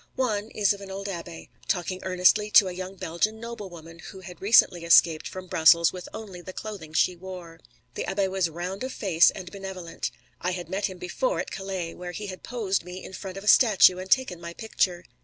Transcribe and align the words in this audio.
One 0.15 0.49
is 0.49 0.73
of 0.73 0.81
an 0.81 0.89
old 0.89 1.05
abbé, 1.05 1.49
talking 1.67 1.99
earnestly 2.01 2.49
to 2.49 2.67
a 2.67 2.71
young 2.73 2.95
Belgian 2.95 3.39
noblewoman 3.39 3.99
who 3.99 4.21
had 4.21 4.41
recently 4.41 4.83
escaped 4.83 5.27
from 5.27 5.45
Brussels 5.45 5.93
with 5.93 6.09
only 6.11 6.41
the 6.41 6.53
clothing 6.53 6.91
she 6.91 7.15
wore. 7.15 7.59
The 7.93 8.05
abbé 8.05 8.27
was 8.27 8.49
round 8.49 8.83
of 8.83 8.91
face 8.91 9.29
and 9.29 9.51
benevolent. 9.51 10.09
I 10.41 10.53
had 10.53 10.69
met 10.69 10.87
him 10.87 10.97
before, 10.97 11.39
at 11.39 11.51
Calais, 11.51 11.93
where 11.93 12.13
he 12.13 12.25
had 12.25 12.41
posed 12.41 12.83
me 12.83 13.03
in 13.03 13.13
front 13.13 13.37
of 13.37 13.43
a 13.43 13.47
statue 13.47 13.99
and 13.99 14.09
taken 14.09 14.41
my 14.41 14.53
picture. 14.55 15.03